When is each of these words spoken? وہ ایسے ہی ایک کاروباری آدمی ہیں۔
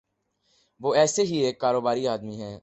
وہ 0.81 0.93
ایسے 0.95 1.23
ہی 1.23 1.37
ایک 1.37 1.59
کاروباری 1.59 2.07
آدمی 2.07 2.41
ہیں۔ 2.41 2.57